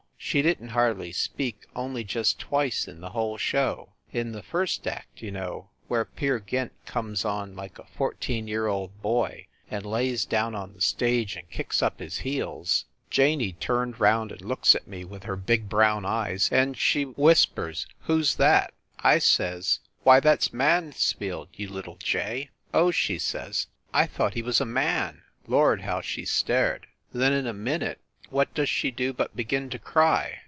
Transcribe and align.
She 0.23 0.43
didn 0.43 0.67
t 0.67 0.73
hardly 0.73 1.11
speak 1.13 1.65
only 1.75 2.03
just 2.03 2.39
twice 2.39 2.87
in 2.87 3.01
the 3.01 3.09
whole 3.09 3.39
show. 3.39 3.93
In 4.13 4.33
the 4.33 4.43
first 4.43 4.85
act, 4.85 5.21
you 5.23 5.31
know, 5.31 5.71
where 5.87 6.05
Peer 6.05 6.37
Gynt 6.39 6.71
comes 6.85 7.25
on 7.25 7.55
like 7.55 7.79
a 7.79 7.85
fourteen 7.87 8.47
year 8.47 8.67
old 8.67 9.01
boy 9.01 9.47
and 9.71 9.83
lays 9.83 10.23
down 10.23 10.53
on 10.53 10.73
the 10.73 10.79
stage 10.79 11.35
and 11.35 11.49
kicks 11.49 11.81
up 11.81 11.99
his 11.99 12.19
heels, 12.19 12.85
Janey 13.09 13.53
turned 13.53 13.99
round 13.99 14.29
i/4 14.29 14.29
FIND 14.29 14.29
THE 14.29 14.43
WOMAN 14.45 14.49
and 14.49 14.49
looks 14.49 14.75
at 14.75 14.87
me 14.87 15.03
with 15.03 15.23
her 15.23 15.35
big 15.35 15.67
brown 15.67 16.05
eyes, 16.05 16.49
and 16.51 16.77
she 16.77 17.03
whispers, 17.03 17.87
"Who 18.01 18.19
s 18.21 18.35
that?" 18.35 18.75
I 18.99 19.17
says, 19.17 19.79
u 19.83 19.89
Why, 20.03 20.19
that 20.19 20.37
s 20.43 20.53
Mansfield, 20.53 21.49
you 21.55 21.67
little 21.67 21.95
jay!" 21.97 22.51
"Oh," 22.75 22.91
she 22.91 23.17
says, 23.17 23.67
"I 23.91 24.05
thought 24.05 24.35
he 24.35 24.43
was 24.43 24.61
a 24.61 24.65
man!" 24.65 25.23
Lord, 25.47 25.81
how 25.81 25.99
she 25.99 26.25
stared! 26.25 26.85
Then 27.11 27.33
in 27.33 27.47
a 27.47 27.53
minute 27.53 27.99
what 28.29 28.53
does 28.53 28.69
she 28.69 28.89
do 28.91 29.11
but 29.11 29.35
begin 29.35 29.69
to 29.69 29.77
cry. 29.77 30.39